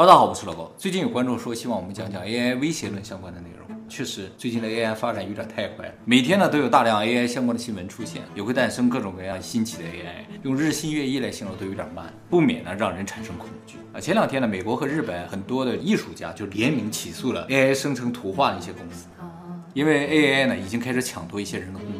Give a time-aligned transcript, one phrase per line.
[0.00, 0.72] 哈喽，大家好，我是老高。
[0.78, 3.68] 最近有观众说希望我们讲讲 AI 威胁论相关的内容。
[3.86, 14.00] 确实，最近的 AI 发展有点太快了，每天呢都有大量 AI 相关的新闻出现，也会诞生各种各样新奇的 AI，用日新月异来形容都有点慢，不免呢让人产生恐惧啊。
[14.00, 19.04] 前两天呢，美国和日本很多的艺术家就联名起诉了 AI 生成图画的一些公司，
[19.74, 21.99] 因为 AI 呢已经开始抢夺一些人的工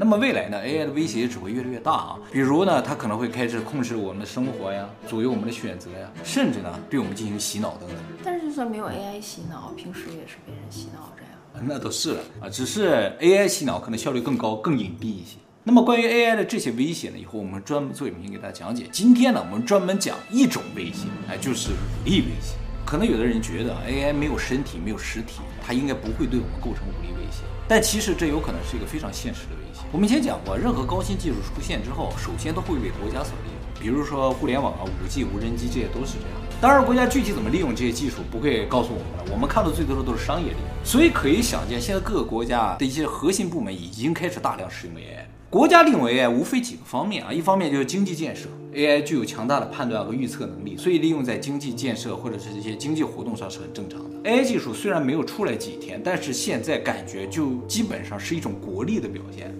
[0.00, 2.18] 那么未来呢，AI 的威胁只会越来越大啊！
[2.32, 7.98] 比如呢，它可能会开始控制我们的生活呀，左右我们的选择呀，甚至呢，对我们进行洗脑等等。
[8.24, 11.62] 但是就算没有 AI 洗脑，平时也是被人洗脑着呀。
[11.68, 15.36] 那都是了啊，只是 AI 洗脑可能效率更高、更隐蔽一些。
[15.64, 18.86] 那么关于 AI 的这些威胁呢，以后我们专门做影片给大家讲解。
[18.90, 22.54] 今天呢，我们专门讲一种威胁，哎，就是武力威胁。
[22.86, 27.42] 可能有的人觉得 AI 没有身体、没有实体，它应该不会对我们构成武力威胁。
[27.68, 29.69] 但其实这有可能是一个非常现实的威胁。
[29.92, 33.82] 我们以前讲过，任何高新技术出现之后，首先都会被国家所利用。
[33.82, 36.40] 比如说互联网啊、五 G、无人机，这些都是这样。
[36.60, 39.32] 当然，国家具体怎么利用这些技术，不会告诉我们了。
[39.32, 40.84] 我们看到最多的都是商业利用。
[40.84, 45.24] 所以可以想见，现在各个国家的一些核心部门已经开始大量使用 AI。
[45.50, 54.30] 国家利用 AI 无非几个方面啊，一方面就是经济建设，AI 具有强大的判断和预测能力，所以利用在经济建设或者是这些经济活动上是很正常的。
[54.30, 59.52] AI 技术虽然没有出来几天，但是现在感觉就基本上是一种国力的表现。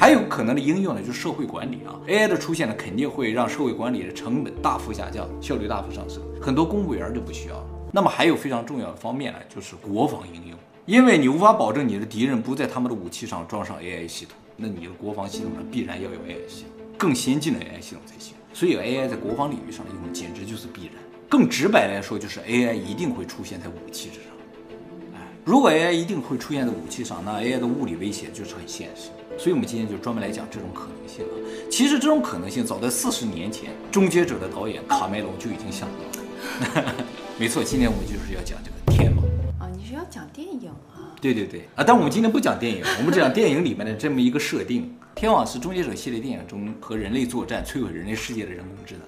[0.00, 7.66] 还有可能的应用呢，就是社会管理啊，AI 的出现呢，肯定会让社会管理的成本大幅下降，效率大幅上升，很多公务员就不需要了。
[7.92, 14.34] 那么还有非常重要的方面呢，就是国防应用，因为你无法保证你的敌人不在他们的武器上装上 AI 系统。
[14.56, 18.34] 那你的国防系统呢，必然要有 AI 系统，更先进的 AI 系统才行。
[18.54, 20.94] 所以 AI 在国防领域上的应用简直就是必然。
[21.28, 24.32] 更直白来说，就是 AI 一定会出现在武器之上。
[25.14, 29.10] 哎，如果 AI 一定会出现在武器上，那 AI 的物理威胁就是很现实。
[29.40, 31.32] 所以我们今天就专门来讲这种可能性啊。
[31.70, 36.94] 其实这种可能性早在四十年前，《终结者》的导演卡梅隆就已经想到了。
[37.40, 39.24] 没错，今天我们就是要讲这个天网。
[39.58, 41.16] 啊，你是要讲电影啊？
[41.22, 41.82] 对对对啊！
[41.82, 44.94] 但我们今天不讲电影，我们只讲电影里面的这么一个设定。
[45.14, 49.02] 天网是终结者系列电影中和人类作战、摧毁人类世界的人工智能。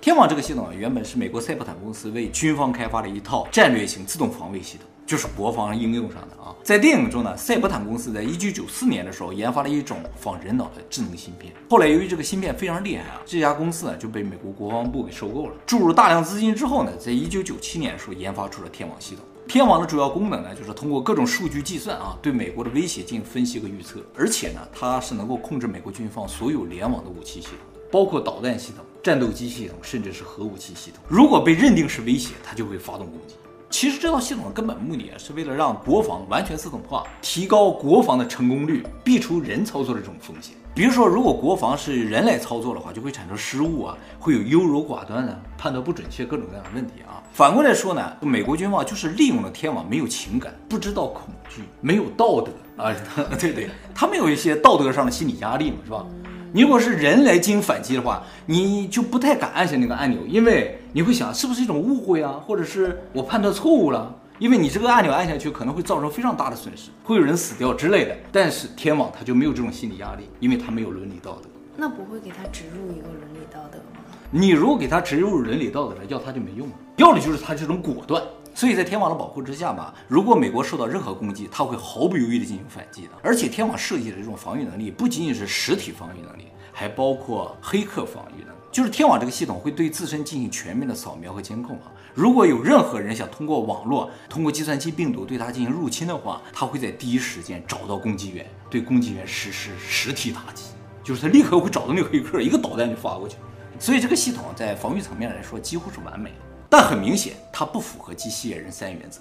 [0.00, 6.54] 天网这个系统啊，原本是美国赛博坦公司为军方开发的一套战略型自动防卫系统，就是国防应用上的啊。
[6.62, 11.52] 在电影中呢，赛博坦公司在一九九四年的时候研发了一种仿人脑的智能芯片。
[11.68, 15.52] 后来由于这个芯片非常厉害啊，这家公司呢就被美国国防部给收购了。
[15.66, 19.24] 注入大量资金之后呢，在一九九七年的时候研发出了天网系统。
[19.48, 23.98] 天网的主要功能呢，就是通过各种数据计算啊，对美国的威胁进行分析和预测。
[24.14, 27.56] 而且呢，它是能够控制美国军方所有联网的武器系统，
[27.90, 31.02] 包括导弹系统、战斗机系统，甚至是核武器系统。
[31.08, 33.36] 如果被认定是威胁，它就会发动攻击。
[33.70, 40.54] 其实这套系统的根本目的啊，是为了让国防完全自动化，提高国防的成功率，避除人操作的这种风险。
[40.74, 47.22] 比如说，如果国防是人来操作的话，就会产生失误啊，会有优柔寡断的判断不准确，各种各样的问题啊。
[47.32, 52.52] 反过来说呢，美国军方就是利用了天网，没有情感，不知道恐惧，没有道德
[52.82, 52.94] 啊，
[53.40, 56.06] 对对，他们有一些道德上的心理压力嘛，是吧？
[56.52, 68.16] 你如果是人来进行反击的话，你就不太敢按下那个按钮，因为你会想是不是一种误会啊，或者是我判断错误了，因为你这个按钮按下去可能会造成非常大的损失，会有人死掉之类的。
[68.32, 71.48] 但是天网它就没有这种心理压力，因为它没有伦理道德。
[71.76, 74.00] 那不会给他植入一个伦理道德吗？
[74.30, 76.74] 你如果给他植入伦理道德了，要他就没用了。
[76.96, 78.22] 要的就是他这种果断。
[78.58, 83.10] 所以在天网的保护之下吧，如果美国受到任何攻击，他会毫不犹豫地进行反击的。
[83.22, 88.58] 而且天网设计的这种防御能力，不仅仅是实体防御能力，还包括黑客防御能力。
[88.72, 91.92] 就是天网这个系统会对自身进行全面的扫描和监控啊。
[92.14, 100.64] 如果有任何人想通过网络、通过计算机病毒对它进行入侵的话，他会在第一时间找到攻击源，对攻击源实施实体打击。
[101.04, 103.36] 就是他立刻会找到那个黑客，一个导弹就发过去。
[103.78, 106.47] 所以这个系统在防御层面来说几乎是完美的。
[106.68, 109.20] 但很明显，它不符合机器人三原则。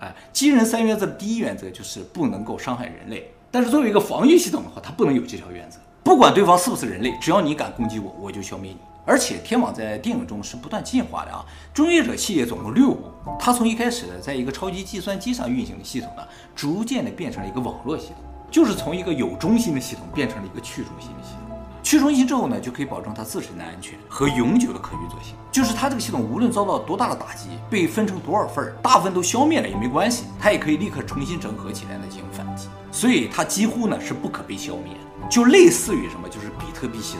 [0.00, 3.30] 哎，机器人三原则的第一原则就是不能够伤害人类。
[3.50, 5.78] 但是作为一个防御系统的话，它不能有这条原则。
[6.02, 8.78] 不管对方是不是人类，只要你敢攻击我，我就消灭你。
[9.04, 11.44] 而且天网在电影中是不断进化的啊。
[11.72, 13.04] 终结者系列总共六部，
[13.38, 16.22] 它从一开始的在一个超级计算机上运行的系统呢，
[16.54, 18.16] 逐渐的变成了一个网络系统。
[18.50, 21.45] 就是从一个有中心的系统变成了一个去中心的系统。
[21.86, 25.36] 去中心之后呢，就可以保证它自身的安全和永久的可运作性。
[25.52, 32.66] 就是它这个系统无论遭到多大的打击，被分成多少份儿，大部分都消灭了也没关系，它也可以立刻重新整合起来呢进行反击。
[32.90, 34.96] 所以它几乎呢是不可被消灭，
[35.30, 37.18] 就类似于什么，就是比特币系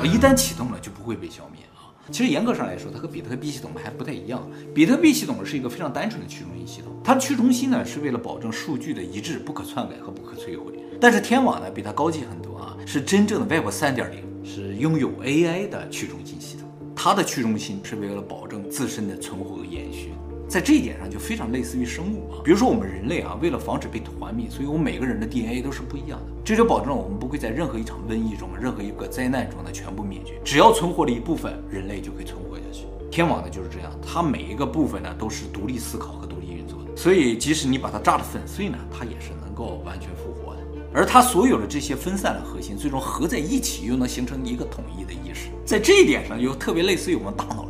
[0.00, 1.60] 统，一旦启动了就不会被消灭。
[2.10, 4.48] 其实严格上来说，它和比特币系统还不太一样。
[4.74, 10.72] 比特币系统是一个非常单纯的去中心系统，它的去中心呢是为了保证数据的一致、不可篡改和不可摧毁。
[11.00, 14.06] 但是天网呢比它高级很多啊，是真正的 Web 3.0，
[14.42, 16.68] 是拥有 AI 的去中心系统。
[16.96, 20.12] 它的去中心是为了保证自身的存活和延续。
[20.48, 30.40] 在这一点上就非常类似于生物啊，比如说我们人类啊，为了防止被团灭，所以我们每个人的 DNA 都是不一样的，这就保证了我们不会在任何一场瘟疫中、任何一个灾难中呢全部灭绝。
[30.42, 32.86] 只要存活了一部分，人类就可以存活下去。
[33.10, 40.62] 天网呢就是这样，它每一个部分呢都是独立思考和独立运作的，所以即使你把它炸得粉碎呢，它也是能够完全复活的。
[40.94, 45.50] 而它所有的这些分散的核心，最终合在一起，又能形成一个统一的意识。
[45.66, 47.67] 在这一点上，又特别类似于我们大脑。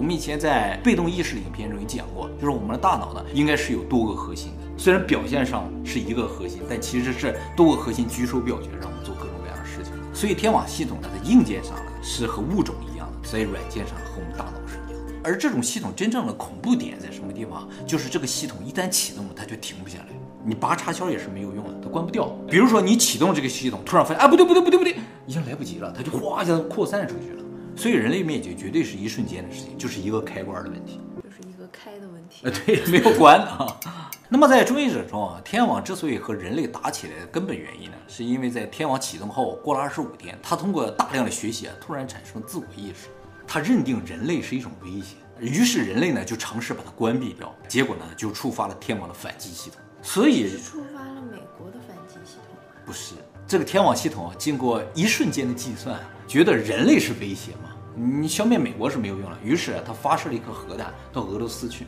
[0.00, 4.78] 我们以前在被动意识的影片中也讲过，就是我们的大脑呢，应该是有多个核心的。
[4.78, 9.92] 虽然表现上是一个核心，但其实是多个核心举手表决，让我们做各种各样的事情。
[10.14, 15.12] 所以天网系统呢，在硬件上呢是和物种一样的，在软件上和我们大脑是一样的。
[15.22, 17.68] 而这种系统真正的恐怖点在什么地方？
[17.86, 20.06] 就是这个系统一旦启动了，它就停不下来，
[20.42, 22.24] 你拔插销也是没有用的，它关不掉。
[22.48, 27.44] 比如说你启动这个系统，突然发现，哎，不对不对不对不对，已经来不及了，它就哗一下扩散出去了。
[27.76, 32.40] 所以人类灭绝绝对是一瞬间的事情，就是一个开关的问题，就是一个开的问题。
[32.44, 33.80] 呃，对，没有关啊。
[34.28, 43.08] 那么在终结者中啊，天网之所以和人类打起来的根本原因呢，是因为在天网启动后过了二十五天，他通过大量的学习啊，突然产生自我意识，
[43.46, 49.80] 他认定人类是一种威胁，于是人类呢就尝试把它关闭掉，结果呢就触发了天网的反击系统。
[50.00, 52.56] 所以是触发了美国的反击系统？
[52.86, 53.14] 不是，
[53.48, 55.98] 这个天网系统啊，经过一瞬间的计算，
[56.30, 57.70] 觉得人类是威胁嘛。
[57.96, 61.86] 你消灭美国是没有用了，于是他发射了一颗核弹到俄罗斯去，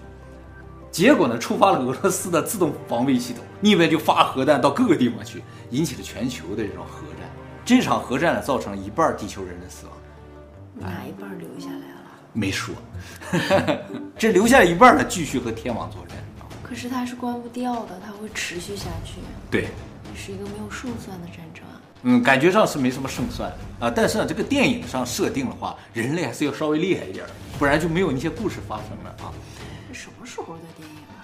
[0.91, 7.31] 结果呢，触发了俄罗斯的自动防卫系统，你以为就发核弹到各个地方去，引起了全球的这种核战。
[7.65, 9.95] 这场核战呢，造成了一半地球人的死亡，
[10.75, 12.11] 哪一半留下来了？
[12.33, 12.75] 没说，
[14.19, 16.19] 这留下一半呢，继续和天网作战。
[16.65, 19.21] 可是它是关不掉的，它会持续下去。
[19.49, 19.69] 对，
[20.17, 21.52] 是一个没有胜算的战争。
[22.05, 27.25] 嗯，感觉上是没什么胜算啊，但是呢，这个电影上设定的话，人类还是要稍微厉害一点，
[27.59, 29.31] 不然就没有那些故事发生了啊。
[29.87, 31.23] 这什么时候的电影啊？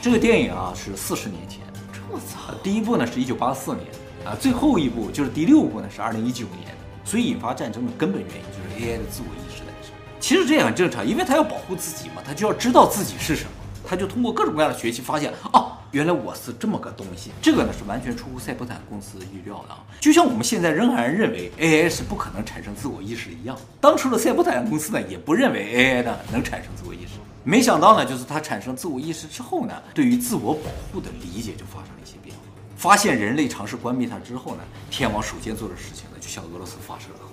[0.00, 1.60] 这个电影啊是四十年前，
[1.92, 2.54] 这么早。
[2.62, 3.86] 第一部呢是一九八四年
[4.24, 6.72] 啊，最后一部就是第六部呢是二零一九年，
[7.04, 9.90] 所以引发战争的根本原因就是 AI 的自我意识诞生。
[10.20, 13.50] 其实这也很正常，因为他要保护自己嘛，他就要知道自己是什么，
[13.84, 15.80] 他就通过各种各样的学习发现啊。
[15.92, 19.84] 原来我是这么个东西，这个呢是完全出乎赛博坦公司预料的啊！
[20.00, 27.20] 就像我们现在仍然认为 AI 是不可能产生自我意识一样，当初的赛博坦公司呢也不认为 AI 呢能产生自我意识。
[27.44, 32.42] 没想到呢，就是它产生自我意识之后呢，对于自我保护的理解就发生了一些变化。
[32.74, 37.31] 发现人类尝试关闭它之后呢，天网首先做的事情呢，就向俄罗斯发射了。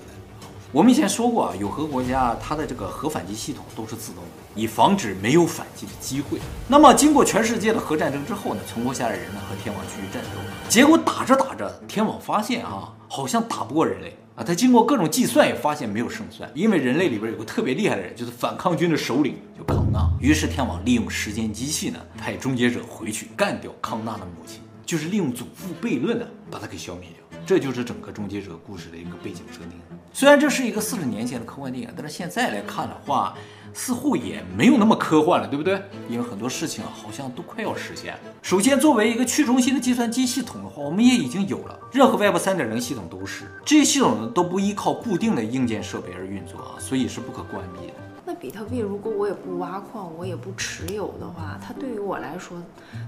[0.72, 6.38] 我们以前说过啊，有核国家它的这个核反击系统都是自动的，以防止没有反击的机会。
[6.68, 10.30] 那么经过全世界的核战争之后呢，存活下来的人呢和天网继续战斗，
[10.70, 14.44] 结果打着打着，天网发现啊，好像打不过人类啊。
[14.44, 20.08] 他经过各种计算也发现没有胜算，因为人类里边有个特别厉害的人，就是反抗军的首领，就康纳。
[20.22, 27.29] 于是天网利用时间机器呢，派终结者回去干掉康纳的母亲，就是利用祖父悖论呢，把他给消灭掉。
[27.50, 29.72] 这就是整个终结者故事的一个背景设定。
[30.14, 33.36] 虽然这是一个四十年前的科幻电影，但是现在来看的话，
[33.74, 35.82] 似乎也没有那么科幻了，对不对？
[36.10, 38.20] 因为很多事情啊，好像都快要实现了。
[38.42, 47.94] 首先，作为一个去中心的计算机系统的话，我们也已经有了，任何 Web 三点零系统都是这些系统呢，都不依靠固定的硬件设备而运作啊，所以是不可关闭的。
[48.26, 52.56] 那比特币如果我也不挖矿，我也不持有的话，它对于我来说，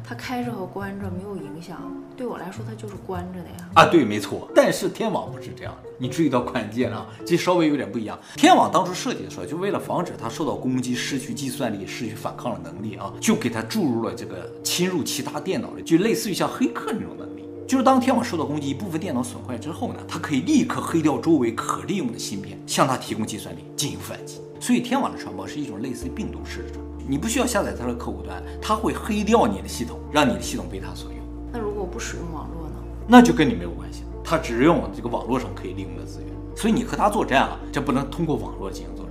[0.03, 1.79] 它开着和关着没有影响。
[2.17, 3.69] 对我来说，它就是关着的呀。
[3.75, 4.49] 啊，对，没错。
[4.55, 8.17] 但是天网不是这样的，你注意到关键了啊，这稍微有点不一样。
[8.35, 17.41] 天网当初设计的时候，就为了防止它受到攻击，失去计算力，失去反抗的能力啊，就给它注入了这个侵入其他电脑的，就类似于像黑客那种能力。
[17.67, 24.41] 就是当天网受到攻击，一部分电脑损坏之后呢，它可以立刻黑掉周围可利用的芯片，向它提供计算力进行反击。
[24.59, 31.19] 所以天网的传播是一种类似于病毒式的传播，你不需要下载它的客户端，它会黑掉你的系统，让你的系统被它所用。
[31.53, 32.75] 那如果不使用网络呢？
[33.07, 36.27] 那就跟你没有关系，它只用这个网络上可以利用的资源。
[36.55, 39.10] 所以你和它作战啊，这不能通过网络进行作战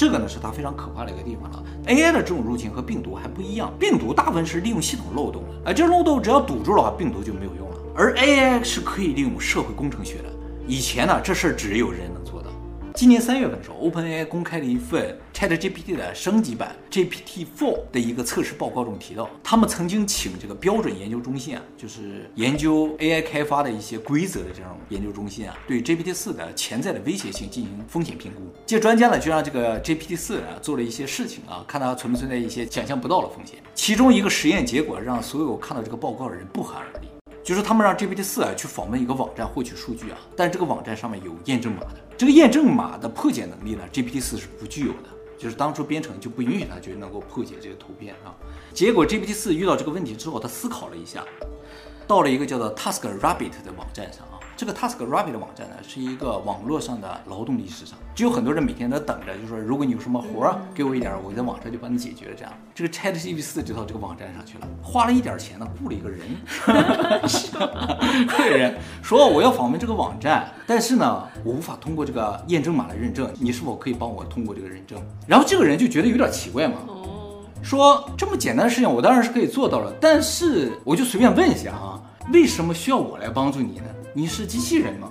[0.00, 1.62] 这个呢是它非常可怕的一个地方了。
[1.86, 7.76] AI 的这种入侵和病毒还不一样，病毒大部分是利用系统漏洞的，哎，这漏洞只要堵住的话，病毒就没有用了。
[7.94, 10.30] 而 AI 是可以利用社会工程学的，
[10.66, 12.39] 以前呢这事儿只有人能做。
[13.00, 28.42] 今年三月份的时候，OpenAI 公开了一份 ChatGPT 的升级版 GPT-4 的一个测试报告中提到，他们曾经请这个标准研究中心啊，就是研究 AI 开发的一些规则的这种研究中心啊，对 GPT-4 的潜在的威胁性进行风险评估。
[28.66, 33.56] 这专家呢就让这个 GPT-4 啊做了一些事情啊，看它存不存在一些想象不到的风险。
[33.74, 37.08] 其中一个实验结果让所有看到这个报告的人不寒而栗。
[37.42, 48.34] 就是他们让 GPT 四啊去访问一个网站获取数据啊，但这个网站上面有验证码的，这个验证码的破解能力呢，GPT 四是不具有的，就是当初编程就不允许它就能够破解这个图片啊。
[48.72, 51.24] 结果 GPT 四遇到这个问题之后，他思考了一下，
[52.06, 54.26] 到了一个叫做 TaskRabbit 的网站上。
[54.60, 62.32] 这个 TaskRabbit 的网站呢，是一个网络上的劳动力市场，就有很多人每天都等着，就说如果你有什么活儿，给我一点，我在网上就帮你解决了。
[62.36, 66.20] 这样，这个 ChatGPT 四就到这个网站上去了，花了一点钱呢，雇了一个人，
[68.28, 75.02] 雇了人说我要访问这个网站，但是呢，我无法通过这个验证码来认证，你是否可以帮我通过这个认证？
[75.26, 76.74] 然后这个人就觉得有点奇怪嘛，
[77.62, 81.98] 说这么简单的事情我当然是可以做到了，但是我就随便问一下啊，
[82.30, 83.84] 为什么需要我来帮助你呢？
[84.12, 85.08] 你是机器人吗？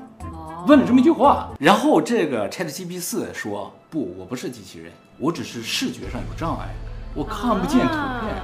[0.67, 6.67] 问了这么一句话，然后这个 ChatGPT 四说不，我不是机器人，我只是视觉上有障碍，
[7.13, 8.43] 我看不见图片，啊、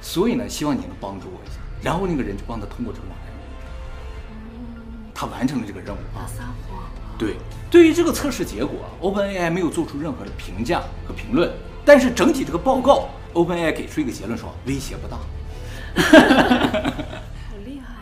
[0.00, 1.60] 所以呢，希望你能帮助我一下。
[1.80, 3.32] 然后那个人就帮他通过这个网站，
[5.14, 6.26] 他完成了这个任务啊。
[6.26, 6.82] 撒谎。
[7.16, 7.36] 对，
[7.70, 11.48] 对于这个测试结果，OpenAI 没有做出任何的评价和评论，
[11.84, 15.18] 但是整体这个报告，OpenAI 给出一个结论说威胁不大。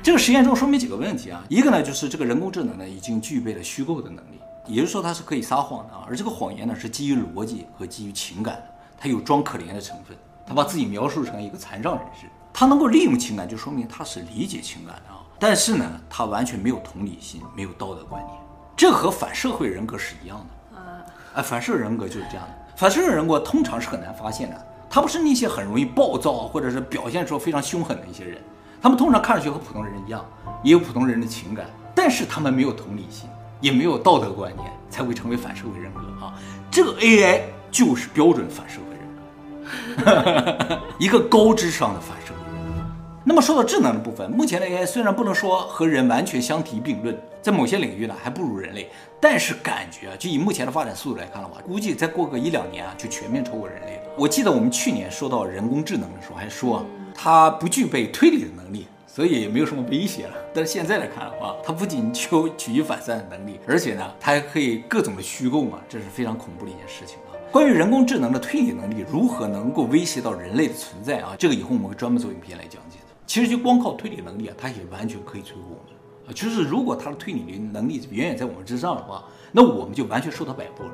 [0.02, 8.64] 这个实验中说明几个问题啊，一个呢就是这个人工智能呢已经具备了虚构的能力，也就是说它是可以撒谎的啊，而这个谎言呢是基于逻辑和基于情感的，
[8.99, 18.35] 它有装可怜的成分，它把自己描述成一个残障人士，它能够利用情感就说明它是理解情感的啊，但是呢它完全没有同理心，没有道德观念，
[18.75, 28.43] 这和反社会人格是一样的啊，哎，反社会人格就是这样的，反社会人格通常是很难发现的，他不是那些很容易暴躁或者是表现出非常凶狠的一些人。
[28.83, 30.25] 他们通常看上去和普通人一样，
[30.63, 33.29] 也有普通人的情感，但是他们没有同理心，
[33.61, 36.33] 也没有道德观念，才会成为反社会人格啊！
[36.71, 42.91] 这个 AI 就是标准反社会人格， 一个高智商的反社会人格。
[43.23, 54.03] 那么说到智能的部分，目前的 AI 虽然不能说和人完全相提并论，在某些领域呢还不如人类，但是感觉啊，就以目前的发展速度来看的话，估计再过个一两年啊，就全面超过人类了。
[54.17, 56.83] 我记得我们去年说到人工智能的时候，还说。
[57.23, 60.33] 它不具备推理的能力，所以也没有什么威胁了。
[60.55, 67.37] 但是现在来看的话，它不仅具有举一反三的能力，而且呢，它还可以各种的虚构嘛，这是非常恐怖的一件事情啊。
[67.53, 73.15] 关于人工智能的推理能力如何能够威胁到人类的存在啊，这个以后我们会专门做影片来讲解的。
[73.27, 76.33] 其实就光靠推理能力啊，它也完全可以摧毁我们啊。
[76.35, 79.23] 就是如果它的推理能力远远在我们之上的话，
[79.53, 80.91] 那我们就完全受它摆布了。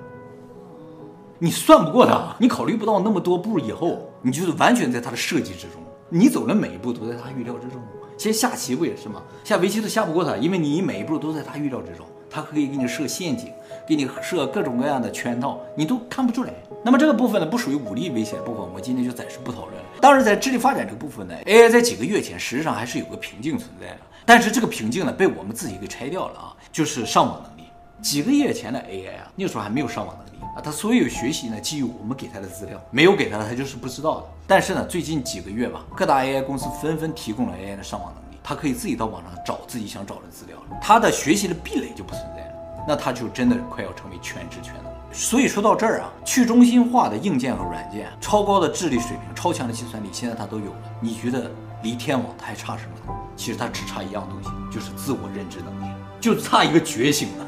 [1.38, 5.80] 你算不过它，你考虑不到那么多步以后，你就是完全在它的设计之中。
[6.08, 7.80] 你走的每一步都在他预料之中。
[8.16, 9.22] 其实下棋不也是吗？
[9.44, 12.06] 下围棋都下不过他，因为你每一步都在他预料之中。
[12.28, 13.50] 他可以给你设陷阱，
[13.86, 16.52] 给你设各种各样的圈套，你都看不出来。
[16.84, 19.84] 那么这个部分呢，不属于武力威胁的部分，我们今天就暂时不讨论了。
[20.00, 27.55] 当然，在智力发展这个部分呢，AI 在几个月前实际上还是有个瓶颈存在的，但是这个瓶颈呢，被我们自己给拆掉了啊，就是上网能。
[28.02, 30.30] 几个月前的 AI 啊，那个时候还没有上网能力。
[30.56, 34.26] 啊，他所有学习呢，基于我们给他的资料，没有给他的，他就是不知道的。
[34.46, 42.52] 但是呢，最近几个月吧，各大 AI 公司纷纷提供了 AI 的上网能力，他可以自己到网上找自己想找的资料了，他的学习的壁垒就不存在了。
[42.88, 44.84] 那他就真的快要成为全知全能。
[45.12, 50.76] 所以说到这儿啊，去中心化的硬件和软件，超高的智力水平，超强的计算力，现在他都有了。
[51.00, 51.50] 你觉得
[51.82, 53.18] 离天网他还差什么呢？
[53.36, 57.46] 其实他只差一样东西，就是自我认知能力，就差一个觉醒了。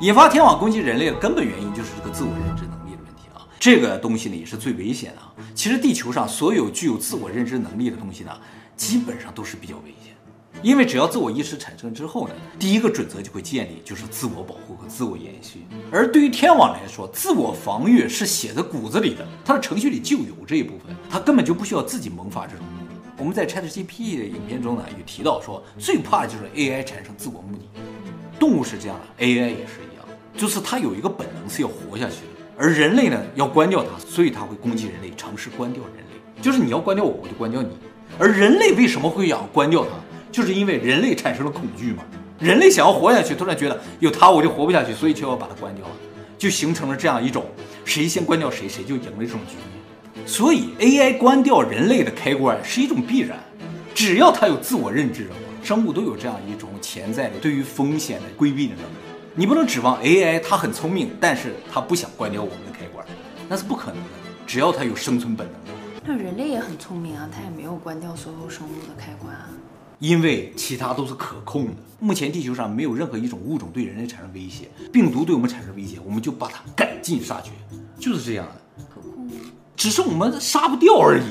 [0.00, 5.32] 引发天网攻击人类的根本原因就是这个自我认知能力的问题啊，这个东西呢也是最危险的啊。
[5.54, 8.30] 其实地球上所有具有自我认知能力的东西呢，
[8.76, 10.14] 基本上都是比较危险，
[10.62, 15.66] 因为只要自我意识产生之后呢，第一个准则就会建立，就是自我保护和自我延续。
[15.90, 22.90] 而对于天网来说，自我防御是写在骨子里的，它的程序里就有这一部分，它根本就不需要自己萌发这种能力。
[23.18, 27.66] 我们在 ChatGPT 的影片中呢，也提到说，最怕的就是 AI 产生自我目的。
[28.38, 30.04] 动物是这样的，AI 也是一样，
[30.36, 36.42] 就是它有一个本能是要活下去的，而人类呢要关掉它，所以它会攻击人类，尝试关掉人类。
[36.42, 37.70] 就是你要关掉我，我就关掉你。
[38.18, 39.90] 而人类为什么会想关掉它？
[40.30, 42.04] 就是因为人类产生了恐惧嘛。
[42.38, 45.92] 人类想要活下去，突然觉得有它我就活不下去，所以就要把它关掉了，
[46.36, 47.46] 就形成了这样一种
[47.86, 50.26] 谁先关掉谁谁就赢了这种局面。
[50.26, 53.38] 所以 AI 关掉人类的开关是一种必然，
[53.94, 55.30] 只要它有自我认知的
[55.66, 55.76] 话。
[55.76, 58.96] 生物都有这样一种潜在的对于风险的规避的能力，
[59.34, 63.04] 你不能指望 AI 它很聪明，但是它不想关掉我们的开关，
[63.48, 64.10] 那是不可能的。
[64.46, 65.72] 只要它有生存本能的，
[66.04, 69.48] 那人类也很聪明啊，它也没有关掉所有生物的开关啊，
[69.98, 71.72] 因为其他都是可控的。
[71.98, 77.50] 目前地球上没有任何一种物种对人类产生威胁，病毒对我们产生威胁，我们就把它赶尽杀绝，
[77.98, 78.84] 就是这样的。
[78.94, 79.28] 可控，
[79.74, 81.24] 只是我们杀不掉而已，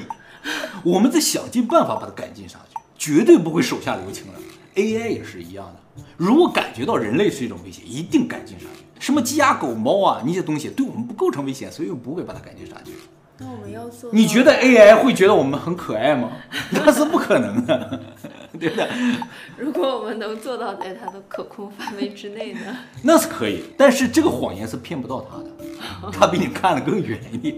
[0.84, 2.75] 我们在想尽办法把它赶尽杀绝。
[2.98, 4.34] 绝对不会手下留情的。
[4.82, 8.84] AI 也是一样的，如果感觉到人类是一种威胁，一定赶尽杀绝。
[9.00, 12.92] 什么鸡鸭狗猫啊，那些东西对我们不构成威胁，所以我不会把它赶尽杀绝。
[13.38, 14.10] 那我们要做？
[14.14, 16.32] 你觉得 AI 会觉得我们很可爱吗？
[16.72, 18.02] 那是不可能的，
[18.60, 18.88] 对不对？
[19.58, 22.78] 如果我们能做到在它的可控范围之内呢？
[23.02, 27.58] 那是可以，但是这个谎言是骗不到它的， 它比你看得更远一点。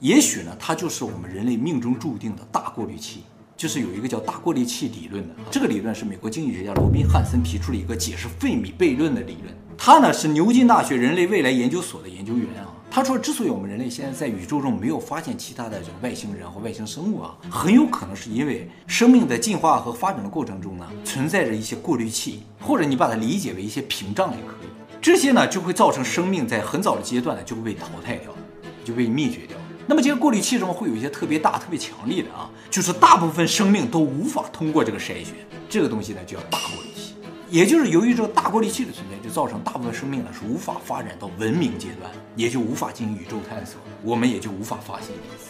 [0.00, 3.24] 也许呢，它就是我们人类命中注定的大过滤器，
[3.58, 5.34] 就是有一个叫大过滤器理论的。
[5.50, 9.52] 这个理论是美国经济学家罗宾汉森提出了一个解释费米悖论的理论。
[9.76, 12.72] 他呢是牛津大学人类未来研究所的研究员啊。
[12.88, 24.68] 他说，之所以我们人类现在在宇宙中没有发现其他的这个外星人和外星生物啊，很有可能是因为生命在进化和发展的过程中呢，存在着一些过滤器，或者你把它理解为一些屏障也可以。
[25.02, 28.32] 这些呢就会造成生命在很早的阶段呢就会被淘汰掉，
[28.84, 29.57] 就被灭绝掉。
[29.88, 35.28] 那么这个过滤器中会有一些特别大、特别强力的啊，就是大部分生命都无法通过这个筛选。
[35.66, 37.14] 这个东西呢就叫大过滤器。
[37.48, 45.46] 也就是由于这个大过滤器的存在，就造成大部分生命呢是无法发展到文明阶段，也就无法进行宇宙探索，我们也就无法发现彼此。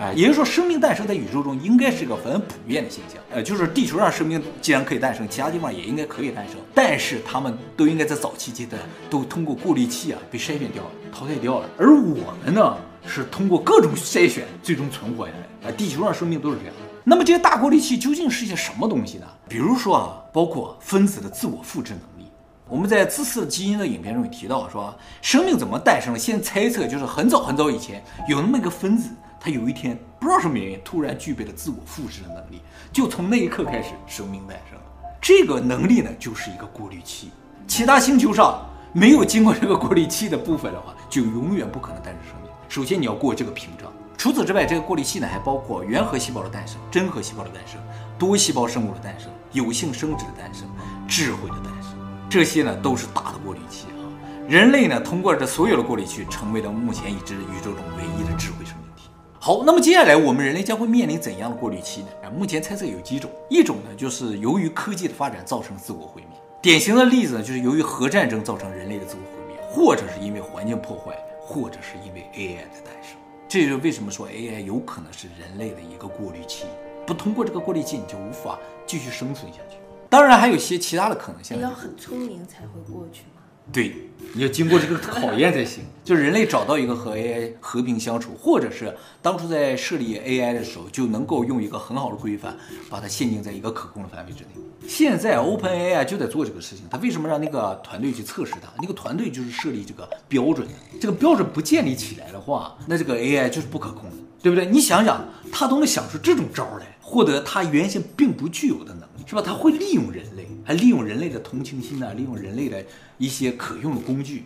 [0.00, 3.20] 哎，也就是说，生命诞生在宇宙中应该是一个很普遍的现象。
[3.30, 8.80] 呃，就是地球上生命既然可以诞生，其他地方也应该可以诞生，但是他们都应该在早期阶段
[9.10, 12.76] 都通过过滤器啊被筛选掉了、淘汰掉了，而我们呢
[13.06, 15.68] 是通过各种筛选最终存活下来。
[15.68, 16.74] 啊，地球上生命都是这样。
[17.04, 19.26] 那么这些大过滤器究竟是些什么东西呢？
[19.48, 22.30] 比如说啊，包括分子的自我复制能力。
[22.68, 26.18] 我们在自私的基因的影片中也提到，说生命怎么诞生的？
[26.18, 29.08] 现在猜测就是很早很早以前有那么一个分子，
[29.40, 32.60] 它有一天不知道什么原因突然具备了自我复制的能力，
[32.92, 34.84] 就从那一刻开始生命诞生了。
[35.18, 37.30] 这个能力呢，就是一个过滤器。
[37.66, 42.47] 其他星球上没有经过这个过滤器的部分的话，就永远不可能诞生生命。
[42.68, 43.90] 首先你要过这个屏障。
[44.16, 47.80] 除此之外，这个过滤器呢还包括原核细胞的诞生、真核细胞的诞生、
[48.18, 50.68] 多细胞生物的诞生、有性生殖的诞生、
[51.06, 51.92] 智慧的诞生，
[52.28, 54.02] 这些呢都是大的过滤器啊。
[54.48, 59.08] 人类呢通过这所有的过滤器，成为了目前已知宇宙中唯一的智慧生命体。
[59.38, 62.08] 好，那么接下来我们人类将会面临怎样的过滤器呢？
[62.24, 71.12] 啊，目前猜测有几种，一种呢就是由于科技的发展造成自我毁灭，典型的例子呢就是由于核战争造成人类的自我毁灭，或者是因为环境破坏，
[71.48, 73.16] 或者是因为 AI 的诞生。
[73.48, 76.66] 这就是为什么说 AI 有可能是人类的一个过滤器，
[77.06, 79.78] 不通过这个过滤器，你就无法继续生存下去。
[80.10, 81.56] 当然，还有一些其他的可能性。
[81.56, 83.37] 你要很聪明才会过去吗？
[83.72, 83.94] 对，
[84.32, 85.84] 你要经过这个考验才行。
[86.08, 92.56] 就是人类找到一个和 AI 和平相处，或者是当初在设立 AI 的时候，就能够用一个很好的规范，
[92.88, 94.50] 把它限定在一个可控的范围之内。
[94.88, 96.86] 现在 OpenAI 就在做这个事情。
[96.90, 98.72] 他为什么让那个团队去测试它？
[98.80, 100.66] 那个团队就是设立这个标准。
[100.98, 104.64] 这个标准不建立起来的话，那这个 AI 就是不可控的，对不对？
[104.64, 109.40] 你想想，他都能想出这种招来，获得他原先并不具有的能力，是吧？
[109.40, 112.84] 他会利用人类，还利用人类的同情心呐、啊，利用人类的
[113.16, 114.44] 一些可用的工具，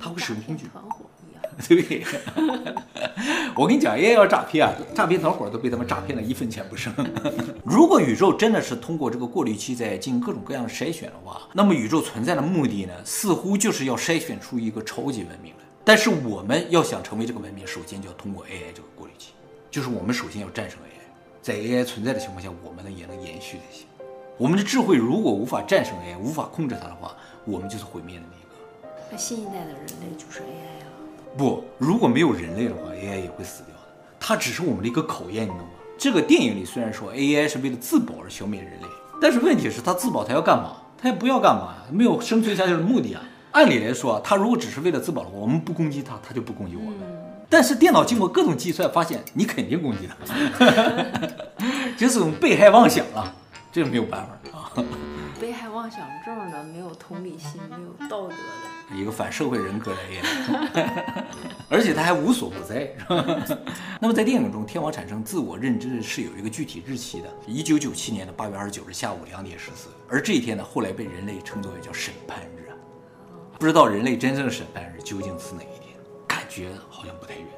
[0.00, 0.64] 他会使用工具。
[1.68, 2.04] 对，
[3.54, 6.92] 我跟你讲，AI 要诈骗啊，诈骗团伙都被他们诈骗的一分钱不剩。
[7.64, 15.58] 如果宇宙真的是通过这个过滤器在进行各种各样的筛选的话，那么宇宙存在的目的呢，似乎就是要筛选出一个超级文明来。
[15.84, 19.28] 但是我们要想成为这个文明，首先就要通过 AI 这个过滤器，
[19.70, 21.03] 就是我们首先要战胜 AI，
[21.44, 23.84] 在 AI 存在的情况下，我们呢也能延续这些。
[24.38, 28.96] 我们的智慧如果无法战胜 AI，无法控制它的话，我们就是毁灭的那一个。
[29.10, 30.88] 那新一代的人类就是 AI 啊。
[31.36, 33.82] 不，如果没有人类的话，AI 也会死掉的。
[34.18, 35.64] 它只是我们的一个考验，你懂吗？
[35.98, 38.86] 这个电影里虽然说 AI 是为了自保而消灭人类，
[39.20, 40.78] 但是问题是它自保，它要干嘛？
[40.96, 43.22] 它也不要干嘛，没有生存下去的目的啊。
[43.52, 47.23] 按理来说，它如果只是为了自保的话，我们不攻击它，它就不攻击我们。
[47.54, 50.16] 但是电脑经过各种计算，发现你肯定攻击他，
[51.96, 53.32] 就是种被害妄想啊，
[53.70, 54.72] 这个没有办法啊。
[55.40, 58.96] 被害妄想症的，没有同理心，没有道德的。
[58.96, 61.24] 一个反社会人格的 AI，
[61.70, 63.24] 而且他还无所不在，是吧？
[64.00, 69.90] 那么在电影中，天王产生自我认知是有一个具体日期的，一九九七年的八月二十九日下午两点十四。
[70.08, 72.74] 而这一天呢，后来被人类称作为叫审判日啊。
[73.60, 75.83] 不知道人类真正的审判日究竟是哪一天？
[76.54, 77.48] 感觉好像不太远，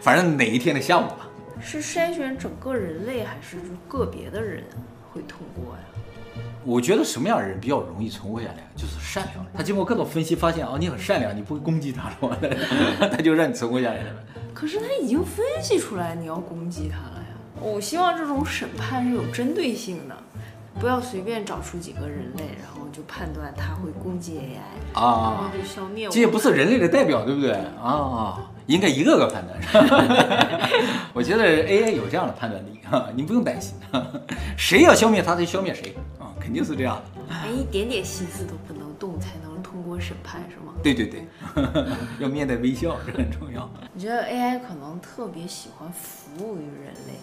[0.00, 1.28] 反正哪一天的下午吧。
[1.60, 4.64] 是筛选整个人类，还是个别的人
[5.12, 5.82] 会通过呀？
[6.64, 8.66] 我觉得什么样的人比较容易存活下来？
[8.74, 9.52] 就是善良人。
[9.54, 12.38] 他经过各种分析发现，哦，你很善良，你不会攻击他了，
[13.12, 14.14] 他就让你存活下来了。
[14.54, 17.26] 可是他已经分析出来你要攻击他了呀。
[17.60, 20.16] 我希望这种审判是有针对性的，
[20.78, 26.12] 不要随便找出几个人类，然后就判断他会攻击 AI 啊，然后就消灭我。
[26.12, 27.52] 这也不是人类的代表，对不对
[27.82, 28.50] 啊？
[28.66, 29.60] 应该一个个判断。
[29.60, 30.68] 是 吧
[31.12, 33.74] 我觉得 AI 有这样的判断力啊，您不用担心，
[34.56, 37.02] 谁要消灭他，就消灭谁啊，肯定是这样的。
[37.44, 40.72] 连一点点心思都不能动，才能通过审判，是吗？
[40.82, 41.24] 对对对，
[42.20, 43.68] 要面带微笑，这很重要。
[43.94, 47.18] 我觉得 AI 可能特别喜欢服务于人类，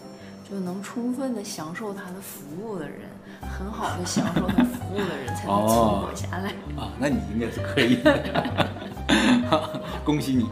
[0.48, 3.08] 就能充分的享受它的服务的人，
[3.42, 6.52] 很好的享受和服务的人，才能存活下来。
[6.76, 8.70] 哦、啊，那你应该是可以的，
[10.04, 10.48] 恭喜你。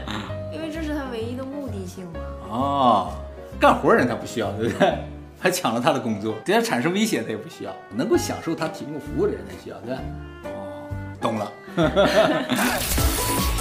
[0.52, 2.20] 因为这是他唯一的目的性嘛。
[2.48, 3.12] 哦，
[3.58, 4.94] 干活人他不需要，对不对？
[5.42, 10.00] 还抢了他的工作，对他产生威胁他也不需要，能够享受他提供服务的人才需要，对吧？
[10.44, 10.88] 哦，
[11.20, 11.50] 懂了。